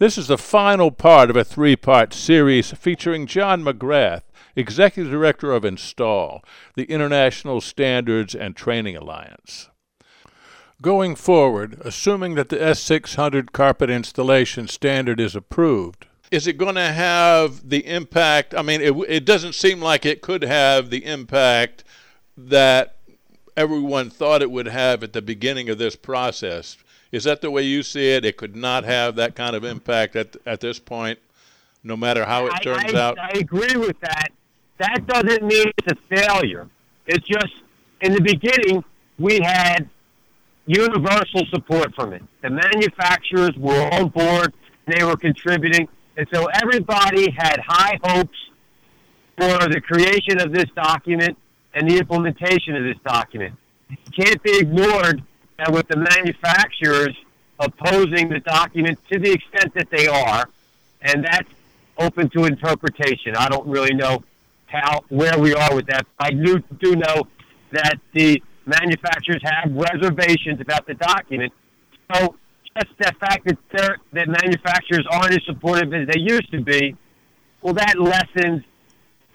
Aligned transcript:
This 0.00 0.18
is 0.18 0.26
the 0.26 0.36
final 0.36 0.90
part 0.90 1.30
of 1.30 1.36
a 1.36 1.44
three 1.44 1.76
part 1.76 2.12
series 2.12 2.72
featuring 2.72 3.28
John 3.28 3.62
McGrath, 3.62 4.22
Executive 4.56 5.12
Director 5.12 5.52
of 5.52 5.64
Install, 5.64 6.42
the 6.74 6.82
International 6.86 7.60
Standards 7.60 8.34
and 8.34 8.56
Training 8.56 8.96
Alliance. 8.96 9.70
Going 10.82 11.14
forward, 11.14 11.80
assuming 11.84 12.34
that 12.34 12.48
the 12.48 12.56
S600 12.56 13.52
carpet 13.52 13.88
installation 13.88 14.66
standard 14.66 15.20
is 15.20 15.36
approved, 15.36 16.06
is 16.32 16.48
it 16.48 16.58
going 16.58 16.74
to 16.74 16.92
have 16.92 17.68
the 17.68 17.86
impact? 17.86 18.52
I 18.52 18.62
mean, 18.62 18.80
it, 18.80 18.96
it 19.08 19.24
doesn't 19.24 19.54
seem 19.54 19.80
like 19.80 20.04
it 20.04 20.22
could 20.22 20.42
have 20.42 20.90
the 20.90 21.04
impact 21.04 21.84
that 22.36 22.96
everyone 23.56 24.10
thought 24.10 24.42
it 24.42 24.50
would 24.50 24.66
have 24.66 25.04
at 25.04 25.12
the 25.12 25.22
beginning 25.22 25.68
of 25.68 25.78
this 25.78 25.94
process. 25.94 26.76
Is 27.12 27.24
that 27.24 27.40
the 27.40 27.50
way 27.50 27.62
you 27.62 27.82
see 27.82 28.12
it? 28.12 28.24
It 28.24 28.36
could 28.36 28.56
not 28.56 28.84
have 28.84 29.16
that 29.16 29.34
kind 29.34 29.54
of 29.54 29.64
impact 29.64 30.16
at 30.16 30.36
at 30.46 30.60
this 30.60 30.78
point, 30.78 31.18
no 31.82 31.96
matter 31.96 32.24
how 32.24 32.46
it 32.46 32.62
turns 32.62 32.92
I, 32.92 32.98
I, 32.98 33.00
out. 33.00 33.18
I 33.18 33.38
agree 33.38 33.76
with 33.76 33.98
that. 34.00 34.28
That 34.78 35.06
doesn't 35.06 35.44
mean 35.44 35.70
it's 35.78 35.92
a 35.92 36.16
failure. 36.16 36.68
It's 37.06 37.26
just 37.26 37.52
in 38.00 38.12
the 38.12 38.20
beginning 38.20 38.84
we 39.18 39.40
had 39.42 39.88
universal 40.66 41.44
support 41.50 41.94
from 41.94 42.12
it. 42.12 42.22
The 42.42 42.50
manufacturers 42.50 43.56
were 43.56 43.88
on 43.94 44.08
board; 44.08 44.52
they 44.86 45.04
were 45.04 45.16
contributing, 45.16 45.88
and 46.16 46.26
so 46.32 46.46
everybody 46.46 47.30
had 47.30 47.60
high 47.64 47.98
hopes 48.02 48.38
for 49.36 49.68
the 49.68 49.80
creation 49.80 50.40
of 50.40 50.52
this 50.52 50.66
document 50.74 51.36
and 51.74 51.90
the 51.90 51.98
implementation 51.98 52.76
of 52.76 52.84
this 52.84 52.96
document. 53.04 53.54
It 53.90 53.98
can't 54.16 54.42
be 54.42 54.58
ignored 54.58 55.22
that 55.58 55.72
with 55.72 55.88
the 55.88 55.96
manufacturers 55.96 57.16
opposing 57.58 58.28
the 58.28 58.40
document 58.40 58.98
to 59.12 59.18
the 59.18 59.32
extent 59.32 59.74
that 59.74 59.88
they 59.90 60.06
are, 60.06 60.48
and 61.02 61.24
that's 61.24 61.48
open 61.98 62.28
to 62.30 62.44
interpretation. 62.44 63.36
I 63.36 63.48
don't 63.48 63.66
really 63.66 63.94
know 63.94 64.24
how 64.66 65.04
where 65.08 65.38
we 65.38 65.54
are 65.54 65.74
with 65.74 65.86
that. 65.86 66.06
I 66.18 66.30
do 66.30 66.62
do 66.80 66.96
know 66.96 67.28
that 67.70 67.96
the 68.12 68.42
manufacturers 68.66 69.42
have 69.44 69.72
reservations 69.72 70.60
about 70.60 70.86
the 70.86 70.94
document. 70.94 71.52
So 72.12 72.36
just 72.76 72.98
the 72.98 73.12
fact 73.20 73.44
that 73.46 73.58
they're, 73.72 73.98
that 74.12 74.28
manufacturers 74.28 75.06
aren't 75.10 75.32
as 75.32 75.44
supportive 75.44 75.92
as 75.94 76.08
they 76.08 76.20
used 76.20 76.50
to 76.50 76.60
be, 76.60 76.96
well, 77.62 77.74
that 77.74 77.98
lessens 77.98 78.64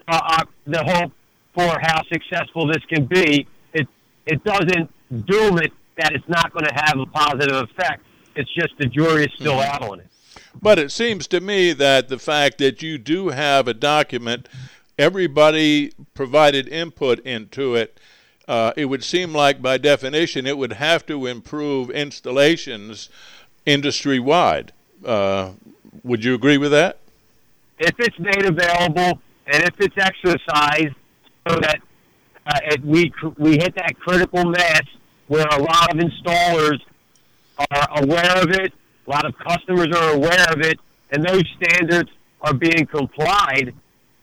uh, 0.07 0.19
uh, 0.23 0.43
the 0.65 0.83
hope 0.83 1.11
for 1.53 1.79
how 1.81 2.03
successful 2.03 2.67
this 2.67 2.83
can 2.85 3.05
be. 3.05 3.47
It 3.73 3.87
it 4.25 4.43
doesn't 4.43 4.91
doom 5.25 5.57
it 5.59 5.71
that 5.99 6.13
it's 6.13 6.27
not 6.27 6.51
going 6.51 6.65
to 6.65 6.73
have 6.73 6.97
a 6.97 7.05
positive 7.05 7.69
effect. 7.69 8.03
It's 8.35 8.49
just 8.53 8.77
the 8.77 8.85
jury 8.85 9.25
is 9.25 9.31
still 9.35 9.59
out 9.59 9.81
on 9.81 9.99
it. 9.99 10.07
But 10.61 10.79
it 10.79 10.91
seems 10.91 11.27
to 11.27 11.39
me 11.39 11.73
that 11.73 12.07
the 12.07 12.17
fact 12.19 12.57
that 12.59 12.81
you 12.81 12.97
do 12.97 13.29
have 13.29 13.67
a 13.67 13.73
document, 13.73 14.47
everybody 14.97 15.91
provided 16.13 16.67
input 16.67 17.19
into 17.19 17.75
it. 17.75 17.99
Uh, 18.47 18.73
it 18.75 18.85
would 18.85 19.03
seem 19.03 19.33
like, 19.33 19.61
by 19.61 19.77
definition, 19.77 20.47
it 20.47 20.57
would 20.57 20.73
have 20.73 21.05
to 21.05 21.27
improve 21.27 21.91
installations 21.91 23.09
industry 23.65 24.19
wide. 24.19 24.71
Uh, 25.05 25.51
would 26.03 26.23
you 26.23 26.33
agree 26.33 26.57
with 26.57 26.71
that? 26.71 26.97
If 27.77 27.95
it's 27.99 28.19
made 28.19 28.45
available 28.45 29.21
and 29.47 29.63
if 29.63 29.79
it's 29.79 29.95
exercised 29.97 30.95
so 31.47 31.59
that 31.59 31.79
uh, 32.45 32.59
it, 32.65 32.83
we 32.83 33.13
we 33.37 33.51
hit 33.51 33.75
that 33.75 33.97
critical 33.99 34.43
mass 34.45 34.81
where 35.29 35.45
a 35.45 35.61
lot 35.61 35.95
of 35.95 36.01
installers 36.01 36.81
are 37.71 38.03
aware 38.03 38.37
of 38.37 38.49
it, 38.49 38.73
a 39.07 39.09
lot 39.09 39.25
of 39.25 39.37
customers 39.37 39.87
are 39.95 40.13
aware 40.15 40.45
of 40.51 40.59
it, 40.61 40.79
and 41.11 41.23
those 41.23 41.43
standards 41.55 42.09
are 42.41 42.53
being 42.53 42.85
complied, 42.85 43.73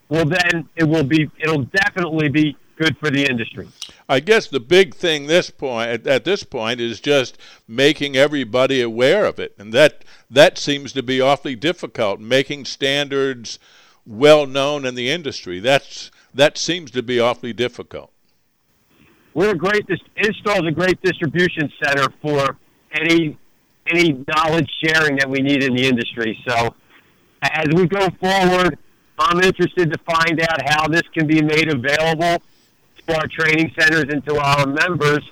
well 0.09 0.25
then 0.25 0.69
it 0.77 0.84
will 0.84 1.05
be 1.05 1.31
it'll 1.39 1.65
definitely 1.65 2.28
be 2.28 2.56
good 2.77 2.97
for 2.99 3.09
the 3.11 3.25
industry. 3.25 3.69
I 4.09 4.21
guess 4.21 4.49
the 4.49 4.61
big 4.61 4.94
thing 4.94 5.27
this 5.27 5.49
point 5.49 6.06
at 6.06 6.25
this 6.25 6.43
point 6.43 6.81
is 6.81 7.00
just 7.00 7.38
making 7.69 8.17
everybody 8.17 8.81
aware 8.81 9.27
of 9.27 9.38
it, 9.38 9.55
and 9.59 9.73
that 9.73 10.05
that 10.28 10.59
seems 10.59 10.93
to 10.93 11.03
be 11.03 11.21
awfully 11.21 11.55
difficult. 11.55 12.21
Making 12.21 12.65
standards 12.65 13.59
well 14.05 14.47
known 14.47 14.84
in 14.84 14.94
the 14.94 15.11
industry 15.11 15.61
that's 15.61 16.11
that 16.34 16.59
seems 16.59 16.91
to 16.93 17.03
be 17.03 17.19
awfully 17.19 17.53
difficult 17.53 18.12
we're 19.36 19.50
a 19.50 19.54
great 19.54 19.86
install 20.16 20.64
is 20.64 20.66
a 20.66 20.72
great 20.72 21.00
distribution 21.02 21.70
center 21.84 22.08
for 22.22 22.56
any 22.91 23.36
any 23.86 24.24
knowledge 24.26 24.69
sharing 24.82 25.16
that 25.16 25.28
we 25.28 25.41
need 25.41 25.62
in 25.62 25.76
the 25.76 25.86
industry. 25.86 26.42
So 26.48 26.74
as 27.42 27.66
we 27.75 27.86
go 27.86 28.08
forward, 28.19 28.78
I'm 29.19 29.41
interested 29.41 29.92
to 29.92 29.98
find 30.10 30.41
out 30.41 30.66
how 30.66 30.88
this 30.88 31.02
can 31.12 31.26
be 31.26 31.42
made 31.42 31.69
available 31.69 32.42
to 33.06 33.14
our 33.14 33.28
training 33.28 33.72
centers 33.78 34.06
and 34.08 34.25
to 34.26 34.36
our 34.38 34.66
members. 34.66 35.22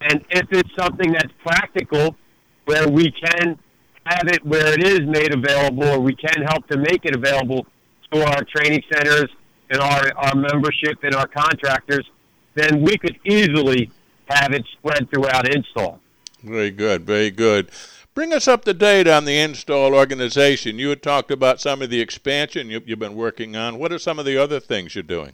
And 0.00 0.24
if 0.30 0.46
it's 0.52 0.74
something 0.76 1.12
that's 1.12 1.32
practical, 1.44 2.16
where 2.64 2.88
we 2.88 3.10
can 3.10 3.58
have 4.06 4.28
it 4.28 4.46
where 4.46 4.72
it 4.72 4.84
is 4.84 5.00
made 5.00 5.34
available, 5.34 5.84
or 5.84 5.98
we 5.98 6.14
can 6.14 6.42
help 6.44 6.68
to 6.68 6.78
make 6.78 7.04
it 7.04 7.16
available 7.16 7.66
to 8.12 8.22
our 8.24 8.44
training 8.44 8.82
centers 8.94 9.28
and 9.68 9.80
our, 9.80 10.12
our 10.16 10.36
membership 10.36 11.02
and 11.02 11.14
our 11.16 11.26
contractors, 11.26 12.08
then 12.54 12.82
we 12.82 12.98
could 12.98 13.18
easily 13.24 13.90
have 14.28 14.52
it 14.52 14.64
spread 14.72 15.10
throughout 15.10 15.48
install. 15.54 16.00
Very 16.42 16.70
good, 16.70 17.04
very 17.04 17.30
good. 17.30 17.70
Bring 18.14 18.32
us 18.32 18.46
up 18.46 18.64
to 18.64 18.74
date 18.74 19.08
on 19.08 19.24
the 19.24 19.38
install 19.38 19.94
organization. 19.94 20.78
You 20.78 20.90
had 20.90 21.02
talked 21.02 21.30
about 21.30 21.60
some 21.60 21.80
of 21.80 21.88
the 21.88 22.00
expansion 22.00 22.68
you, 22.68 22.82
have 22.86 22.98
been 22.98 23.14
working 23.14 23.56
on. 23.56 23.78
What 23.78 23.92
are 23.92 23.98
some 23.98 24.18
of 24.18 24.26
the 24.26 24.36
other 24.36 24.60
things 24.60 24.94
you're 24.94 25.02
doing? 25.02 25.32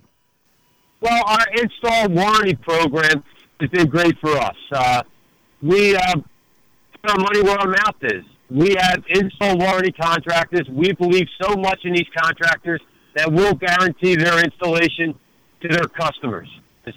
Well, 1.01 1.23
our 1.27 1.45
install 1.61 2.09
warranty 2.09 2.55
program 2.55 3.25
has 3.61 3.71
been 3.71 3.89
great 3.89 4.19
for 4.21 4.37
us. 4.37 4.57
Uh, 4.71 5.03
we 5.61 5.97
uh, 5.97 6.15
put 7.03 7.11
our 7.11 7.19
money 7.19 7.43
where 7.43 7.59
our 7.59 7.69
mouth 7.69 7.97
is. 8.03 8.25
We 8.51 8.77
have 8.79 9.05
install 9.09 9.59
warranty 9.59 9.93
contractors. 9.93 10.69
We 10.69 10.93
believe 10.93 11.27
so 11.43 11.57
much 11.57 11.85
in 11.85 11.95
these 11.95 12.09
contractors 12.17 12.81
that 13.15 13.33
we'll 13.33 13.55
guarantee 13.55 14.15
their 14.15 14.43
installation 14.43 15.19
to 15.63 15.69
their 15.69 15.89
customers 15.89 16.49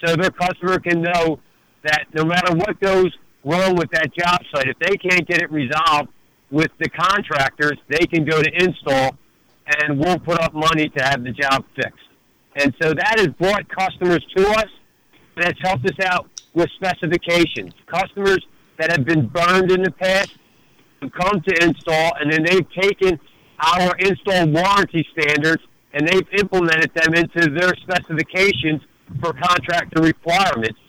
so 0.04 0.16
their 0.16 0.32
customer 0.32 0.80
can 0.80 1.02
know 1.02 1.40
that 1.84 2.06
no 2.14 2.24
matter 2.26 2.56
what 2.56 2.80
goes 2.80 3.12
wrong 3.44 3.76
with 3.76 3.90
that 3.92 4.14
job 4.14 4.42
site, 4.54 4.68
if 4.68 4.78
they 4.80 4.98
can't 4.98 5.28
get 5.28 5.42
it 5.42 5.52
resolved 5.52 6.10
with 6.52 6.72
the 6.80 6.90
contractors, 6.90 7.78
they 7.88 8.06
can 8.06 8.26
go 8.26 8.42
to 8.42 8.64
install 8.64 9.18
and 9.66 9.98
we'll 9.98 10.20
put 10.20 10.40
up 10.40 10.54
money 10.54 10.90
to 10.90 11.04
have 11.04 11.24
the 11.24 11.32
job 11.32 11.64
fixed. 11.76 12.08
And 12.56 12.74
so 12.82 12.94
that 12.94 13.16
has 13.18 13.28
brought 13.28 13.68
customers 13.70 14.26
to 14.36 14.48
us. 14.50 14.68
That's 15.38 15.60
helped 15.62 15.86
us 15.86 16.06
out 16.06 16.30
with 16.54 16.70
specifications. 16.72 17.74
Customers 17.88 18.46
that 18.78 18.92
have 18.92 19.06
been 19.06 19.28
burned 19.28 19.72
in 19.72 19.82
the 19.84 19.92
past 19.92 20.36
have 21.02 21.12
come 21.14 21.42
to 21.42 21.64
install, 21.64 22.12
and 22.20 22.32
then 22.32 22.44
they've 22.44 22.70
taken 22.74 23.20
our 23.60 23.96
install 23.98 24.48
warranty 24.48 25.08
standards 25.14 25.64
and 25.94 26.08
they've 26.08 26.28
implemented 26.40 26.92
them 26.94 27.14
into 27.14 27.50
their 27.50 27.76
specifications 27.76 28.82
for 29.20 29.34
contractor 29.34 30.02
requirements. 30.02 30.80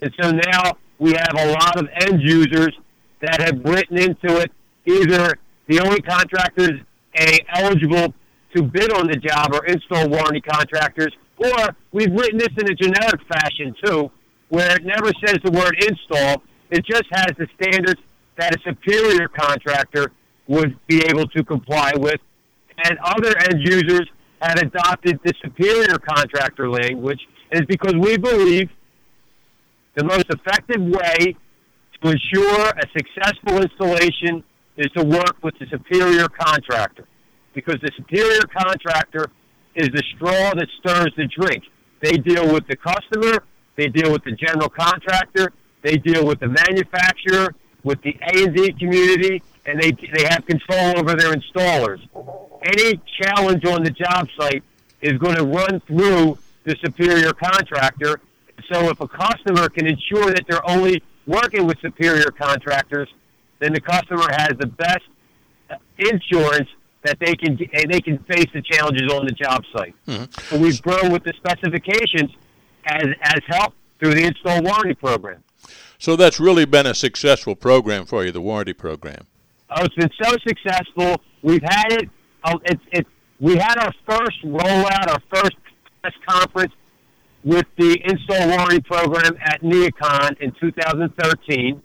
And 0.00 0.12
so 0.20 0.30
now 0.30 0.76
we 0.98 1.12
have 1.12 1.34
a 1.36 1.52
lot 1.52 1.78
of 1.78 1.88
end 2.00 2.20
users 2.22 2.76
that 3.20 3.40
have 3.40 3.64
written 3.64 3.98
into 3.98 4.38
it 4.38 4.52
either 4.86 5.34
the 5.66 5.80
only 5.80 6.00
contractors 6.02 6.80
a, 7.18 7.38
eligible 7.54 8.12
to 8.54 8.62
bid 8.62 8.92
on 8.92 9.06
the 9.06 9.16
job 9.16 9.54
are 9.54 9.64
install 9.66 10.08
warranty 10.08 10.40
contractors, 10.40 11.12
or 11.38 11.76
we've 11.92 12.12
written 12.12 12.38
this 12.38 12.50
in 12.58 12.70
a 12.70 12.74
generic 12.74 13.20
fashion 13.28 13.74
too, 13.84 14.10
where 14.48 14.76
it 14.76 14.84
never 14.84 15.10
says 15.24 15.38
the 15.44 15.50
word 15.50 15.76
install. 15.88 16.42
It 16.70 16.84
just 16.84 17.04
has 17.12 17.32
the 17.38 17.46
standards 17.60 18.00
that 18.36 18.54
a 18.54 18.58
superior 18.62 19.28
contractor 19.28 20.12
would 20.46 20.76
be 20.86 21.02
able 21.04 21.26
to 21.28 21.44
comply 21.44 21.92
with. 21.96 22.20
And 22.84 22.98
other 23.02 23.34
end 23.38 23.60
users 23.60 24.08
have 24.42 24.58
adopted 24.58 25.18
the 25.24 25.32
superior 25.42 25.98
contractor 25.98 26.68
language 26.68 27.20
is 27.50 27.62
because 27.66 27.94
we 27.94 28.16
believe 28.16 28.70
the 29.94 30.04
most 30.04 30.26
effective 30.28 30.80
way 30.80 31.36
to 32.02 32.08
ensure 32.10 32.68
a 32.68 32.82
successful 32.96 33.62
installation 33.62 34.42
is 34.76 34.88
to 34.92 35.04
work 35.04 35.36
with 35.42 35.54
the 35.58 35.66
superior 35.70 36.28
contractor. 36.28 37.06
Because 37.54 37.76
the 37.80 37.90
superior 37.96 38.42
contractor 38.42 39.30
is 39.74 39.88
the 39.88 40.02
straw 40.14 40.52
that 40.54 40.66
stirs 40.80 41.12
the 41.16 41.26
drink. 41.26 41.64
They 42.00 42.12
deal 42.18 42.52
with 42.52 42.66
the 42.66 42.76
customer, 42.76 43.44
they 43.76 43.88
deal 43.88 44.12
with 44.12 44.24
the 44.24 44.32
general 44.32 44.68
contractor, 44.68 45.52
they 45.82 45.96
deal 45.96 46.26
with 46.26 46.40
the 46.40 46.48
manufacturer, 46.48 47.54
with 47.84 48.00
the 48.02 48.16
A&D 48.22 48.72
community, 48.72 49.42
and 49.66 49.80
they, 49.80 49.92
they 49.92 50.24
have 50.28 50.44
control 50.46 50.98
over 50.98 51.14
their 51.14 51.32
installers. 51.32 52.00
Any 52.62 53.00
challenge 53.20 53.64
on 53.64 53.84
the 53.84 53.90
job 53.90 54.28
site 54.38 54.64
is 55.00 55.18
going 55.18 55.36
to 55.36 55.44
run 55.44 55.80
through 55.80 56.38
the 56.64 56.76
superior 56.84 57.32
contractor. 57.32 58.20
So 58.72 58.88
if 58.88 59.00
a 59.00 59.08
customer 59.08 59.68
can 59.68 59.86
ensure 59.86 60.26
that 60.26 60.44
they're 60.48 60.68
only 60.68 61.02
working 61.26 61.66
with 61.66 61.78
superior 61.80 62.30
contractors, 62.30 63.08
then 63.58 63.72
the 63.72 63.80
customer 63.80 64.26
has 64.30 64.52
the 64.58 64.66
best 64.66 65.04
insurance 65.98 66.68
that 67.02 67.18
they 67.20 67.34
can 67.34 67.58
and 67.72 67.92
they 67.92 68.00
can 68.00 68.18
face 68.24 68.46
the 68.52 68.62
challenges 68.62 69.12
on 69.12 69.26
the 69.26 69.32
job 69.32 69.62
site. 69.76 69.94
Mm-hmm. 70.06 70.54
So 70.54 70.58
we've 70.58 70.80
grown 70.82 71.12
with 71.12 71.24
the 71.24 71.34
specifications 71.36 72.30
as 72.86 73.04
as 73.22 73.40
help 73.46 73.74
through 73.98 74.14
the 74.14 74.24
install 74.24 74.62
warranty 74.62 74.94
program. 74.94 75.42
So 75.98 76.16
that's 76.16 76.40
really 76.40 76.64
been 76.64 76.86
a 76.86 76.94
successful 76.94 77.54
program 77.54 78.04
for 78.04 78.24
you, 78.24 78.32
the 78.32 78.40
warranty 78.40 78.72
program. 78.72 79.26
Oh, 79.70 79.84
it's 79.84 79.94
been 79.94 80.10
so 80.22 80.36
successful. 80.46 81.20
We've 81.42 81.62
had 81.62 81.92
it. 81.92 82.10
Oh, 82.44 82.60
it's 82.64 82.82
it. 82.92 83.06
We 83.40 83.56
had 83.56 83.78
our 83.78 83.92
first 84.08 84.42
rollout, 84.44 85.08
our 85.08 85.20
first 85.34 85.56
press 86.04 86.14
conference 86.26 86.72
with 87.44 87.64
the 87.76 88.00
install 88.04 88.48
warranty 88.48 88.80
program 88.80 89.36
at 89.40 89.62
NeoCon 89.62 90.38
in 90.40 90.52
2013. 90.52 91.82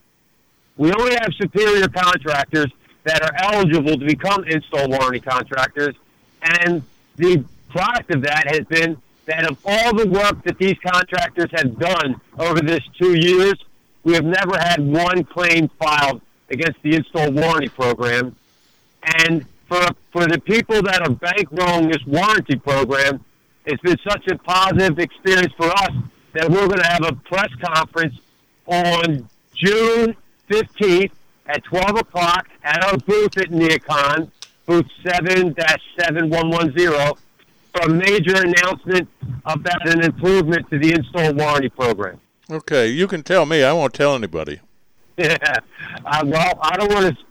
We 0.78 0.94
only 0.94 1.14
have 1.14 1.34
superior 1.40 1.88
contractors 1.88 2.72
that 3.04 3.22
are 3.22 3.32
eligible 3.54 3.98
to 3.98 4.06
become 4.06 4.44
install 4.46 4.90
warranty 4.90 5.22
contractors, 5.22 5.96
and 6.42 6.84
the 7.16 7.44
product 7.70 8.14
of 8.14 8.22
that 8.24 8.48
has 8.48 8.66
been 8.68 8.98
that 9.26 9.50
of 9.50 9.58
all 9.66 9.96
the 9.96 10.08
work 10.08 10.44
that 10.44 10.58
these 10.58 10.76
contractors 10.86 11.50
have 11.54 11.78
done 11.78 12.20
over 12.38 12.60
this 12.62 12.82
two 13.00 13.18
years, 13.18 13.54
we 14.04 14.14
have 14.14 14.26
never 14.26 14.58
had 14.58 14.80
one 14.86 15.24
claim 15.24 15.70
filed 15.80 16.22
against 16.50 16.82
the 16.82 16.96
install 16.96 17.32
warranty 17.32 17.70
program. 17.70 18.36
And 19.04 19.46
for 19.68 19.86
for 20.12 20.26
the 20.26 20.40
people 20.40 20.82
that 20.82 21.02
are 21.02 21.14
bankrolling 21.14 21.92
this 21.92 22.06
warranty 22.06 22.58
program, 22.58 23.24
it's 23.66 23.82
been 23.82 23.98
such 24.08 24.28
a 24.28 24.38
positive 24.38 25.00
experience 25.00 25.52
for 25.58 25.68
us 25.68 25.90
that 26.34 26.50
we're 26.50 26.68
going 26.68 26.80
to 26.80 26.88
have 26.88 27.06
a 27.06 27.14
press 27.14 27.50
conference 27.62 28.16
on 28.66 29.28
June 29.56 30.16
15th 30.50 31.12
at 31.48 31.64
12 31.64 31.98
o'clock 31.98 32.48
at 32.64 32.84
our 32.84 32.98
booth 32.98 33.38
at 33.38 33.50
NeoCon, 33.50 34.30
booth 34.66 34.86
7-7110, 35.04 37.18
for 37.74 37.82
a 37.82 37.90
major 37.90 38.36
announcement 38.36 39.08
about 39.46 39.88
an 39.88 40.04
improvement 40.04 40.70
to 40.70 40.78
the 40.80 40.92
install 40.94 41.34
warranty 41.34 41.70
program. 41.70 42.20
Okay, 42.52 42.88
you 42.88 43.08
can 43.08 43.22
tell 43.24 43.46
me. 43.46 43.64
I 43.64 43.72
won't 43.74 43.94
tell 43.94 44.16
anybody. 44.16 44.60
Yeah. 45.18 45.38
Uh, 46.06 46.22
well, 46.26 46.58
I 46.62 46.78
don't 46.78 46.92
want 46.94 47.16
to 47.16 47.24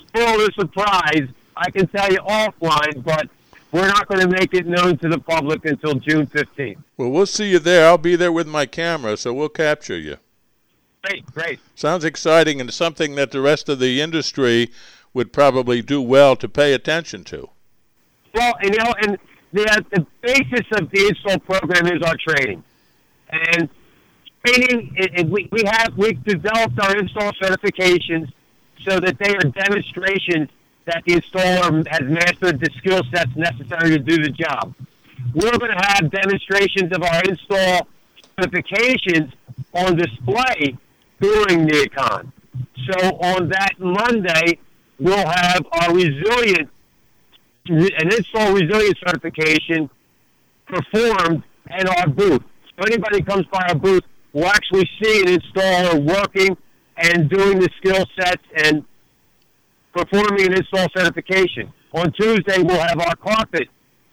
spoil 0.00 0.38
the 0.38 0.50
surprise. 0.58 1.28
I 1.56 1.70
can 1.70 1.86
tell 1.88 2.10
you 2.10 2.18
offline, 2.18 3.02
but 3.04 3.28
we're 3.72 3.88
not 3.88 4.06
going 4.06 4.20
to 4.20 4.28
make 4.28 4.52
it 4.52 4.66
known 4.66 4.98
to 4.98 5.08
the 5.08 5.18
public 5.18 5.64
until 5.64 5.94
June 5.94 6.26
15th. 6.26 6.76
Well, 6.98 7.10
we'll 7.10 7.26
see 7.26 7.50
you 7.50 7.58
there. 7.58 7.88
I'll 7.88 7.98
be 7.98 8.16
there 8.16 8.30
with 8.30 8.46
my 8.46 8.66
camera, 8.66 9.16
so 9.16 9.32
we'll 9.32 9.48
capture 9.48 9.98
you. 9.98 10.18
Great, 11.02 11.26
great. 11.26 11.58
Sounds 11.74 12.04
exciting 12.04 12.60
and 12.60 12.72
something 12.72 13.16
that 13.16 13.32
the 13.32 13.40
rest 13.40 13.68
of 13.68 13.78
the 13.78 14.00
industry 14.00 14.70
would 15.14 15.32
probably 15.32 15.82
do 15.82 16.00
well 16.00 16.36
to 16.36 16.48
pay 16.48 16.74
attention 16.74 17.24
to. 17.24 17.48
Well, 18.34 18.52
you 18.62 18.70
know, 18.70 18.94
and 19.02 19.18
the, 19.52 19.66
uh, 19.68 19.80
the 19.90 20.06
basis 20.20 20.66
of 20.72 20.90
the 20.90 21.08
install 21.08 21.38
program 21.40 21.86
is 21.86 22.02
our 22.02 22.16
training. 22.16 22.62
And 23.30 23.68
training, 24.44 24.94
it, 24.96 25.10
it, 25.14 25.28
we, 25.28 25.48
we 25.50 25.62
have, 25.66 25.96
we've 25.96 26.22
developed 26.24 26.78
our 26.78 26.96
install 26.96 27.32
certifications 27.32 28.32
so 28.86 29.00
that 29.00 29.18
they 29.18 29.34
are 29.34 29.50
demonstrations 29.64 30.50
that 30.86 31.02
the 31.06 31.14
installer 31.14 31.86
has 31.88 32.02
mastered 32.02 32.60
the 32.60 32.68
skill 32.78 33.02
sets 33.14 33.30
necessary 33.36 33.90
to 33.90 33.98
do 33.98 34.16
the 34.16 34.30
job. 34.30 34.74
We're 35.34 35.56
going 35.58 35.70
to 35.70 35.84
have 35.86 36.10
demonstrations 36.10 36.92
of 36.92 37.02
our 37.02 37.22
install 37.22 37.86
certifications 38.38 39.32
on 39.74 39.96
display 39.96 40.76
during 41.20 41.66
NeoCon. 41.66 42.32
So 42.90 43.16
on 43.16 43.48
that 43.50 43.72
Monday, 43.78 44.58
we'll 44.98 45.26
have 45.26 45.64
our 45.72 45.94
resilient, 45.94 46.68
an 47.68 48.12
install 48.12 48.52
resilience 48.52 48.98
certification 49.06 49.88
performed 50.66 51.44
at 51.70 51.88
our 51.88 52.08
booth. 52.08 52.42
So 52.76 52.84
anybody 52.86 53.22
comes 53.22 53.46
by 53.52 53.66
our 53.68 53.74
booth 53.74 54.02
will 54.32 54.46
actually 54.46 54.88
see 55.00 55.20
an 55.20 55.38
installer 55.38 56.04
working 56.04 56.56
and 56.96 57.28
doing 57.28 57.58
the 57.58 57.68
skill 57.78 58.04
sets 58.18 58.42
and 58.64 58.84
performing 59.92 60.46
an 60.46 60.54
install 60.54 60.86
certification. 60.96 61.72
On 61.92 62.10
Tuesday, 62.12 62.62
we'll 62.62 62.80
have 62.80 62.98
our 62.98 63.16
carpet 63.16 63.68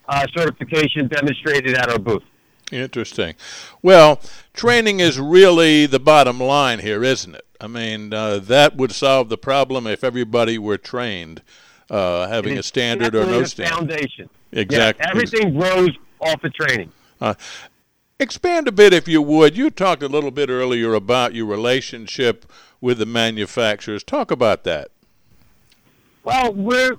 uh, 0.07 0.25
certification 0.35 1.07
demonstrated 1.07 1.75
at 1.75 1.89
our 1.89 1.99
booth. 1.99 2.23
Interesting. 2.71 3.35
Well, 3.81 4.21
training 4.53 4.99
is 4.99 5.19
really 5.19 5.85
the 5.85 5.99
bottom 5.99 6.39
line 6.39 6.79
here, 6.79 7.03
isn't 7.03 7.35
it? 7.35 7.45
I 7.59 7.67
mean, 7.67 8.13
uh, 8.13 8.39
that 8.39 8.75
would 8.75 8.91
solve 8.91 9.29
the 9.29 9.37
problem 9.37 9.87
if 9.87 10.03
everybody 10.03 10.57
were 10.57 10.77
trained, 10.77 11.41
uh, 11.89 12.27
having 12.27 12.57
a 12.57 12.63
standard 12.63 13.15
or 13.15 13.25
no 13.25 13.43
standard. 13.43 13.75
Foundation. 13.75 14.29
Exactly. 14.51 15.03
Yeah, 15.03 15.11
everything 15.11 15.57
grows 15.57 15.91
off 16.21 16.43
of 16.43 16.53
training. 16.53 16.91
Uh, 17.19 17.33
expand 18.19 18.67
a 18.67 18.71
bit, 18.71 18.93
if 18.93 19.07
you 19.07 19.21
would. 19.21 19.57
You 19.57 19.69
talked 19.69 20.03
a 20.03 20.07
little 20.07 20.31
bit 20.31 20.49
earlier 20.49 20.93
about 20.93 21.33
your 21.33 21.45
relationship 21.45 22.45
with 22.81 22.99
the 22.99 23.05
manufacturers. 23.05 24.03
Talk 24.03 24.31
about 24.31 24.63
that. 24.63 24.89
Well, 26.23 26.53
we're 26.53 26.97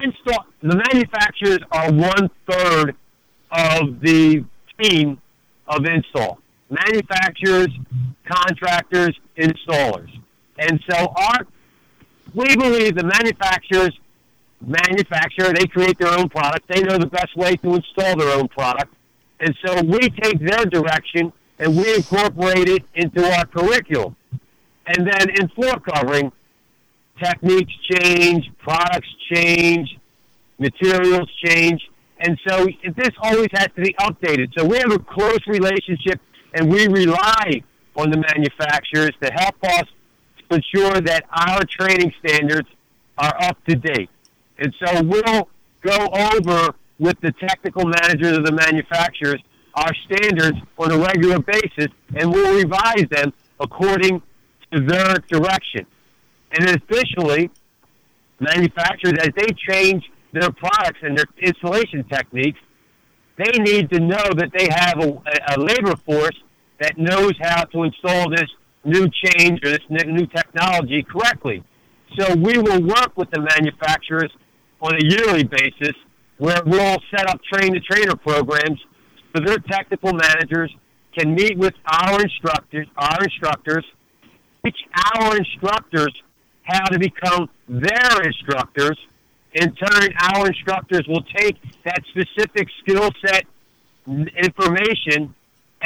install. 0.00 0.44
The 0.62 0.82
manufacturers 0.92 1.60
are 1.72 1.92
one 1.92 2.30
third 2.48 2.96
of 3.50 4.00
the 4.00 4.44
team 4.80 5.20
of 5.66 5.84
install. 5.84 6.38
Manufacturers, 6.70 7.68
contractors, 8.24 9.18
installers, 9.38 10.10
and 10.58 10.80
so 10.88 11.12
our 11.16 11.46
we 12.34 12.56
believe 12.56 12.96
the 12.96 13.04
manufacturers 13.04 13.96
manufacture. 14.60 15.52
They 15.52 15.66
create 15.66 15.98
their 15.98 16.18
own 16.18 16.28
product. 16.28 16.66
They 16.68 16.80
know 16.80 16.98
the 16.98 17.06
best 17.06 17.36
way 17.36 17.54
to 17.56 17.74
install 17.74 18.16
their 18.16 18.36
own 18.36 18.48
product, 18.48 18.92
and 19.40 19.54
so 19.64 19.82
we 19.82 20.10
take 20.10 20.38
their 20.40 20.64
direction 20.64 21.32
and 21.58 21.76
we 21.76 21.94
incorporate 21.94 22.68
it 22.68 22.82
into 22.94 23.24
our 23.24 23.46
curriculum. 23.46 24.16
And 24.86 25.06
then 25.06 25.30
in 25.30 25.48
floor 25.48 25.78
covering, 25.78 26.32
techniques 27.22 27.72
change, 27.90 28.50
products 28.58 29.08
change, 29.32 29.98
materials 30.58 31.30
change, 31.44 31.82
and 32.20 32.38
so 32.46 32.66
this 32.96 33.10
always 33.20 33.48
has 33.52 33.68
to 33.76 33.82
be 33.82 33.94
updated. 33.94 34.52
So 34.56 34.64
we 34.64 34.78
have 34.78 34.92
a 34.92 34.98
close 34.98 35.40
relationship, 35.46 36.20
and 36.54 36.70
we 36.70 36.86
rely 36.86 37.62
on 37.96 38.10
the 38.10 38.16
manufacturers 38.16 39.12
to 39.22 39.30
help 39.32 39.56
us 39.62 39.84
ensure 40.50 41.00
that 41.00 41.24
our 41.30 41.62
training 41.64 42.12
standards 42.24 42.68
are 43.18 43.34
up 43.40 43.62
to 43.66 43.76
date. 43.76 44.10
And 44.58 44.74
so 44.84 45.02
we'll 45.02 45.48
go 45.82 46.08
over 46.34 46.74
with 46.98 47.20
the 47.20 47.32
technical 47.32 47.84
managers 47.84 48.38
of 48.38 48.46
the 48.46 48.52
manufacturers 48.52 49.42
our 49.74 49.92
standards 50.06 50.58
on 50.78 50.92
a 50.92 50.98
regular 50.98 51.40
basis, 51.40 51.88
and 52.14 52.32
we'll 52.32 52.56
revise 52.56 53.08
them 53.10 53.32
according 53.58 54.22
to 54.72 54.80
their 54.80 55.14
direction. 55.28 55.86
And 56.56 56.68
additionally, 56.70 57.50
manufacturers, 58.40 59.14
as 59.20 59.30
they 59.36 59.52
change 59.68 60.04
their 60.32 60.50
products 60.50 61.00
and 61.02 61.16
their 61.16 61.26
installation 61.40 62.04
techniques, 62.04 62.58
they 63.36 63.58
need 63.58 63.90
to 63.90 64.00
know 64.00 64.30
that 64.36 64.50
they 64.56 64.68
have 64.70 65.00
a, 65.00 65.56
a 65.56 65.60
labor 65.60 65.96
force 66.06 66.36
that 66.80 66.96
knows 66.96 67.32
how 67.40 67.64
to 67.64 67.82
install 67.82 68.30
this 68.30 68.48
new 68.84 69.08
change 69.24 69.60
or 69.64 69.70
this 69.70 69.86
new 69.88 70.26
technology 70.26 71.02
correctly. 71.02 71.62
So 72.16 72.34
we 72.34 72.58
will 72.58 72.82
work 72.82 73.16
with 73.16 73.30
the 73.30 73.40
manufacturers 73.40 74.30
on 74.80 74.94
a 74.94 75.04
yearly 75.04 75.44
basis 75.44 75.94
where 76.38 76.62
we'll 76.66 76.98
set 77.10 77.28
up 77.28 77.40
train-the-trainer 77.52 78.16
programs 78.16 78.78
so 79.34 79.42
their 79.44 79.58
technical 79.58 80.12
managers 80.12 80.72
can 81.16 81.34
meet 81.34 81.56
with 81.56 81.74
our 81.86 82.20
instructors, 82.20 82.86
our 82.96 83.22
instructors, 83.22 83.84
teach 84.64 84.76
our 85.16 85.36
instructors 85.36 86.12
how 86.64 86.86
to 86.86 86.98
become 86.98 87.48
their 87.68 88.22
instructors. 88.22 88.98
In 89.52 89.74
turn, 89.74 90.08
our 90.34 90.48
instructors 90.48 91.06
will 91.06 91.22
take 91.36 91.56
that 91.84 92.02
specific 92.08 92.68
skill 92.80 93.10
set 93.24 93.44
information 94.06 95.34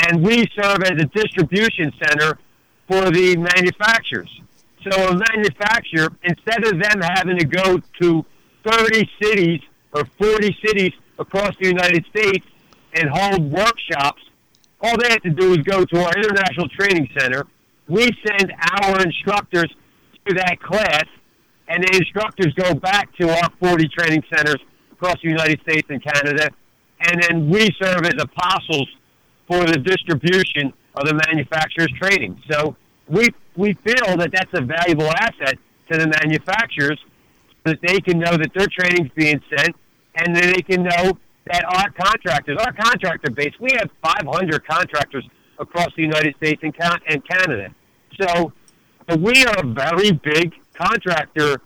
and 0.06 0.22
we 0.22 0.46
serve 0.60 0.82
as 0.84 0.92
a 0.92 1.06
distribution 1.06 1.92
center 2.02 2.38
for 2.86 3.10
the 3.10 3.36
manufacturers. 3.36 4.40
So 4.88 5.08
a 5.08 5.14
manufacturer, 5.14 6.10
instead 6.22 6.64
of 6.64 6.80
them 6.80 7.00
having 7.02 7.38
to 7.38 7.44
go 7.44 7.80
to 8.00 8.24
30 8.64 9.10
cities 9.20 9.60
or 9.92 10.04
40 10.04 10.56
cities 10.64 10.92
across 11.18 11.54
the 11.60 11.66
United 11.66 12.06
States 12.06 12.46
and 12.94 13.10
hold 13.10 13.50
workshops, 13.50 14.22
all 14.80 14.96
they 14.96 15.10
have 15.10 15.22
to 15.22 15.30
do 15.30 15.52
is 15.52 15.58
go 15.58 15.84
to 15.84 16.04
our 16.04 16.12
International 16.16 16.68
Training 16.68 17.08
Center. 17.18 17.46
We 17.88 18.08
send 18.26 18.52
our 18.80 19.02
instructors 19.02 19.74
to 20.28 20.34
that 20.34 20.60
class, 20.60 21.04
and 21.68 21.82
the 21.82 21.96
instructors 21.96 22.52
go 22.54 22.74
back 22.74 23.14
to 23.16 23.28
our 23.28 23.50
40 23.60 23.88
training 23.88 24.22
centers 24.34 24.60
across 24.92 25.16
the 25.22 25.28
United 25.28 25.60
States 25.62 25.86
and 25.90 26.02
Canada, 26.02 26.50
and 27.00 27.22
then 27.22 27.48
we 27.48 27.68
serve 27.80 28.04
as 28.04 28.14
apostles 28.18 28.88
for 29.46 29.64
the 29.64 29.78
distribution 29.78 30.72
of 30.94 31.06
the 31.06 31.20
manufacturer's 31.26 31.92
training. 32.00 32.40
So 32.50 32.76
we 33.08 33.28
we 33.56 33.74
feel 33.84 34.16
that 34.16 34.30
that's 34.32 34.52
a 34.54 34.62
valuable 34.62 35.10
asset 35.10 35.58
to 35.90 35.98
the 35.98 36.06
manufacturers 36.22 36.98
that 37.64 37.78
they 37.82 38.00
can 38.00 38.18
know 38.18 38.36
that 38.36 38.50
their 38.54 38.68
training's 38.68 39.10
being 39.14 39.40
sent, 39.56 39.74
and 40.16 40.34
then 40.34 40.52
they 40.52 40.62
can 40.62 40.82
know 40.82 41.12
that 41.46 41.64
our 41.64 41.90
contractors, 41.90 42.58
our 42.58 42.72
contractor 42.72 43.30
base, 43.30 43.54
we 43.58 43.70
have 43.72 43.90
500 44.02 44.66
contractors 44.66 45.26
across 45.58 45.88
the 45.96 46.02
United 46.02 46.36
States 46.36 46.62
and 46.62 46.74
Canada. 46.74 47.74
So 48.20 48.52
we 49.16 49.44
are 49.44 49.58
a 49.58 49.66
very 49.66 50.12
big 50.12 50.54
contractor 50.74 51.60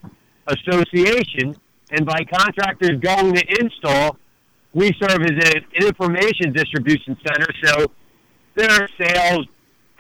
association, 0.47 1.57
and 1.91 2.07
by 2.07 2.25
contractors 2.25 2.99
going 3.01 3.35
to 3.35 3.61
install, 3.61 4.17
we 4.75 4.93
serve 4.93 5.23
as 5.23 5.55
an 5.55 5.65
information 5.75 6.53
distribution 6.53 7.17
center. 7.27 7.47
So 7.63 7.87
their 8.55 8.89
sales 8.99 9.47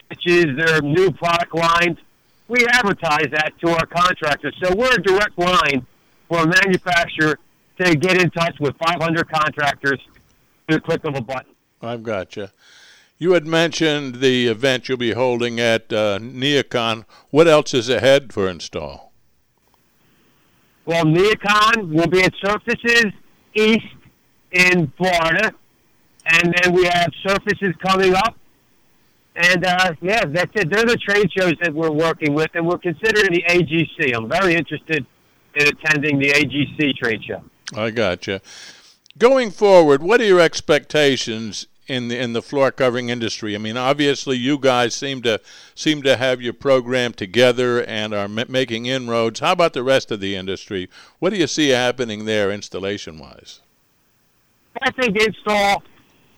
pitches, 0.08 0.56
their 0.56 0.80
new 0.80 1.10
product 1.10 1.54
lines, 1.54 1.98
we 2.48 2.66
advertise 2.66 3.28
that 3.32 3.52
to 3.64 3.70
our 3.70 3.86
contractors. 3.86 4.54
So 4.62 4.74
we're 4.74 4.94
a 4.94 5.02
direct 5.02 5.38
line 5.38 5.86
for 6.28 6.40
a 6.40 6.46
manufacturer 6.46 7.38
to 7.78 7.94
get 7.96 8.20
in 8.20 8.30
touch 8.30 8.56
with 8.60 8.76
500 8.76 9.28
contractors 9.28 9.98
to 10.68 10.74
the 10.74 10.80
click 10.80 11.04
of 11.04 11.16
a 11.16 11.20
button. 11.20 11.52
I've 11.80 12.02
got 12.02 12.36
you. 12.36 12.48
You 13.22 13.34
had 13.34 13.46
mentioned 13.46 14.16
the 14.16 14.48
event 14.48 14.88
you'll 14.88 14.98
be 14.98 15.12
holding 15.12 15.60
at 15.60 15.92
uh, 15.92 16.18
NeoCon. 16.18 17.04
What 17.30 17.46
else 17.46 17.72
is 17.72 17.88
ahead 17.88 18.32
for 18.32 18.48
install? 18.48 19.12
Well, 20.86 21.04
NeoCon 21.04 21.94
will 21.94 22.08
be 22.08 22.24
at 22.24 22.32
Surfaces 22.44 23.12
East 23.54 23.94
in 24.50 24.92
Florida, 24.96 25.52
and 26.26 26.52
then 26.52 26.72
we 26.72 26.84
have 26.86 27.12
Surfaces 27.24 27.76
coming 27.86 28.12
up. 28.12 28.34
And 29.36 29.66
uh, 29.66 29.92
yeah, 30.00 30.24
that's 30.26 30.50
it. 30.56 30.68
They're 30.68 30.84
the 30.84 30.96
trade 30.96 31.30
shows 31.32 31.54
that 31.62 31.72
we're 31.72 31.92
working 31.92 32.34
with, 32.34 32.50
and 32.54 32.66
we're 32.66 32.78
considering 32.78 33.32
the 33.34 33.44
AGC. 33.48 34.16
I'm 34.16 34.28
very 34.28 34.56
interested 34.56 35.06
in 35.54 35.68
attending 35.68 36.18
the 36.18 36.30
AGC 36.30 36.96
trade 36.96 37.22
show. 37.22 37.40
I 37.76 37.90
gotcha. 37.90 38.40
Going 39.16 39.52
forward, 39.52 40.02
what 40.02 40.20
are 40.20 40.24
your 40.24 40.40
expectations 40.40 41.68
in 41.86 42.08
the 42.08 42.18
in 42.18 42.32
the 42.32 42.42
floor 42.42 42.70
covering 42.70 43.08
industry? 43.08 43.54
I 43.54 43.58
mean, 43.58 43.76
obviously, 43.76 44.36
you 44.36 44.58
guys 44.58 44.94
seem 44.94 45.22
to 45.22 45.40
seem 45.74 46.02
to 46.02 46.16
have 46.16 46.40
your 46.40 46.52
program 46.52 47.12
together 47.12 47.84
and 47.84 48.14
are 48.14 48.24
m- 48.24 48.46
making 48.48 48.86
inroads. 48.86 49.40
How 49.40 49.52
about 49.52 49.72
the 49.72 49.82
rest 49.82 50.10
of 50.10 50.20
the 50.20 50.36
industry? 50.36 50.88
What 51.18 51.30
do 51.30 51.36
you 51.36 51.46
see 51.46 51.70
happening 51.70 52.24
there, 52.24 52.50
installation 52.50 53.18
wise? 53.18 53.60
I 54.80 54.90
think 54.90 55.16
install 55.20 55.82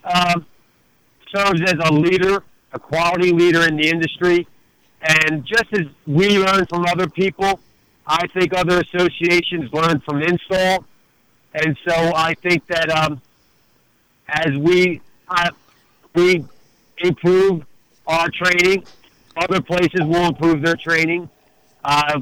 um, 0.04 0.46
serves 1.34 1.62
as 1.62 1.74
a 1.84 1.92
leader, 1.92 2.42
a 2.72 2.78
quality 2.78 3.32
leader 3.32 3.62
in 3.68 3.76
the 3.76 3.88
industry, 3.88 4.46
and 5.02 5.44
just 5.44 5.66
as 5.72 5.86
we 6.06 6.38
learn 6.38 6.66
from 6.66 6.84
other 6.86 7.08
people, 7.08 7.60
I 8.06 8.26
think 8.28 8.52
other 8.54 8.80
associations 8.80 9.72
learn 9.72 10.00
from 10.00 10.22
install 10.22 10.84
and 11.54 11.76
so 11.86 12.12
I 12.14 12.34
think 12.34 12.66
that 12.66 12.90
um, 12.90 13.22
as 14.28 14.56
we 14.58 15.00
uh, 15.36 15.50
we 16.14 16.44
improve 16.98 17.64
our 18.06 18.28
training, 18.30 18.84
other 19.36 19.60
places 19.60 20.00
will 20.00 20.26
improve 20.26 20.62
their 20.62 20.76
training. 20.76 21.28
Uh, 21.84 22.20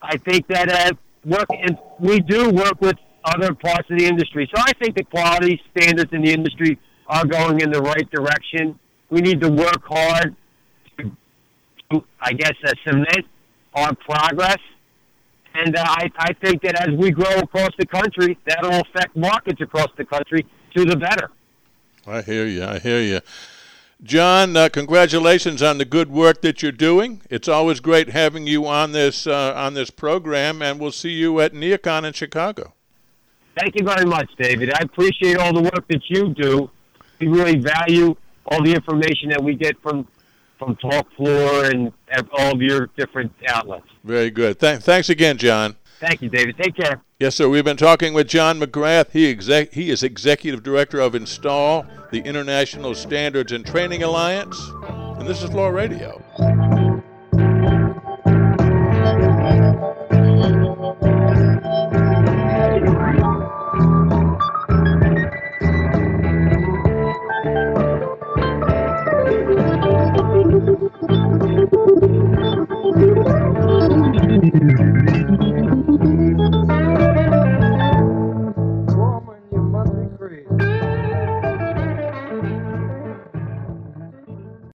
I 0.00 0.16
think 0.18 0.46
that 0.48 0.70
uh, 0.70 0.92
work 1.24 1.46
and 1.50 1.76
we 1.98 2.20
do 2.20 2.50
work 2.50 2.80
with 2.80 2.96
other 3.24 3.54
parts 3.54 3.90
of 3.90 3.98
the 3.98 4.06
industry. 4.06 4.48
So 4.54 4.60
I 4.60 4.72
think 4.74 4.96
the 4.96 5.04
quality 5.04 5.60
standards 5.76 6.12
in 6.12 6.22
the 6.22 6.32
industry 6.32 6.78
are 7.06 7.26
going 7.26 7.60
in 7.60 7.70
the 7.70 7.80
right 7.80 8.08
direction. 8.10 8.78
We 9.10 9.20
need 9.20 9.40
to 9.40 9.50
work 9.50 9.84
hard 9.84 10.36
to, 10.98 11.10
to 11.90 12.04
I 12.20 12.32
guess, 12.32 12.54
uh, 12.64 12.72
cement 12.84 13.26
our 13.74 13.94
progress 13.94 14.58
and 15.54 15.76
uh, 15.76 15.84
I, 15.84 16.10
I 16.18 16.32
think 16.34 16.62
that 16.62 16.80
as 16.80 16.94
we 16.94 17.10
grow 17.10 17.38
across 17.38 17.70
the 17.78 17.86
country, 17.86 18.38
that'll 18.46 18.80
affect 18.80 19.16
markets 19.16 19.60
across 19.60 19.88
the 19.96 20.04
country 20.04 20.46
to 20.76 20.84
the 20.84 20.96
better. 20.96 21.30
I 22.06 22.22
hear 22.22 22.46
you. 22.46 22.64
I 22.64 22.78
hear 22.78 23.00
you. 23.00 23.20
John, 24.02 24.56
uh, 24.56 24.68
congratulations 24.68 25.60
on 25.60 25.78
the 25.78 25.84
good 25.84 26.08
work 26.08 26.40
that 26.42 26.62
you're 26.62 26.70
doing. 26.70 27.20
It's 27.30 27.48
always 27.48 27.80
great 27.80 28.10
having 28.10 28.46
you 28.46 28.66
on 28.66 28.92
this 28.92 29.26
uh, 29.26 29.52
on 29.56 29.74
this 29.74 29.90
program, 29.90 30.62
and 30.62 30.78
we'll 30.78 30.92
see 30.92 31.10
you 31.10 31.40
at 31.40 31.52
NeoCon 31.52 32.04
in 32.04 32.12
Chicago. 32.12 32.74
Thank 33.58 33.74
you 33.74 33.84
very 33.84 34.06
much, 34.06 34.30
David. 34.38 34.72
I 34.72 34.84
appreciate 34.84 35.36
all 35.36 35.52
the 35.52 35.62
work 35.62 35.88
that 35.88 36.02
you 36.08 36.32
do. 36.32 36.70
We 37.18 37.26
really 37.26 37.58
value 37.58 38.14
all 38.46 38.62
the 38.62 38.72
information 38.72 39.30
that 39.30 39.42
we 39.42 39.54
get 39.54 39.80
from 39.82 40.06
from 40.60 40.76
Talk 40.76 41.12
Floor 41.14 41.64
and 41.64 41.92
all 42.32 42.54
of 42.54 42.62
your 42.62 42.88
different 42.96 43.32
outlets. 43.48 43.86
Very 44.04 44.30
good. 44.30 44.60
Th- 44.60 44.80
thanks 44.80 45.08
again, 45.08 45.38
John. 45.38 45.76
Thank 46.00 46.22
you, 46.22 46.28
David. 46.28 46.56
Take 46.56 46.76
care. 46.76 47.02
Yes, 47.18 47.34
sir. 47.34 47.48
We've 47.48 47.64
been 47.64 47.76
talking 47.76 48.14
with 48.14 48.28
John 48.28 48.60
McGrath. 48.60 49.10
He, 49.10 49.28
exec- 49.28 49.72
he 49.72 49.90
is 49.90 50.02
Executive 50.02 50.62
Director 50.62 51.00
of 51.00 51.14
Install, 51.14 51.84
the 52.12 52.20
International 52.20 52.94
Standards 52.94 53.50
and 53.52 53.66
Training 53.66 54.04
Alliance. 54.04 54.58
And 54.88 55.26
this 55.26 55.42
is 55.42 55.50
Floor 55.50 55.72
Radio. 55.72 56.22